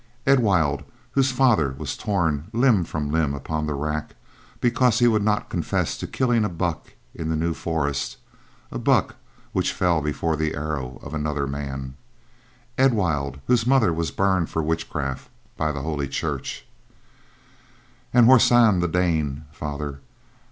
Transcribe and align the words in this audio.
Edwild, 0.25 0.83
whose 1.11 1.31
father 1.31 1.75
was 1.77 1.95
torn 1.95 2.47
limb 2.53 2.83
from 2.85 3.11
limb 3.11 3.35
upon 3.35 3.67
the 3.67 3.75
rack 3.75 4.15
because 4.59 4.97
he 4.97 5.07
would 5.07 5.21
not 5.21 5.51
confess 5.51 5.95
to 5.99 6.07
killing 6.07 6.43
a 6.43 6.49
buck 6.49 6.93
in 7.13 7.29
the 7.29 7.35
new 7.35 7.53
forest, 7.53 8.17
a 8.71 8.79
buck 8.79 9.13
which 9.53 9.73
fell 9.73 10.01
before 10.01 10.35
the 10.35 10.55
arrow 10.55 10.99
of 11.03 11.13
another 11.13 11.45
man; 11.45 11.93
Edwild, 12.79 13.41
whose 13.45 13.67
mother 13.67 13.93
was 13.93 14.09
burned 14.09 14.49
for 14.49 14.63
witchcraft 14.63 15.29
by 15.55 15.71
Holy 15.71 16.07
Church. 16.07 16.65
"And 18.11 18.25
Horsan 18.25 18.79
the 18.79 18.87
Dane, 18.87 19.45
Father. 19.51 19.99